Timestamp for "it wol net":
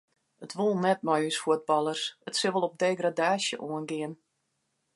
0.45-1.01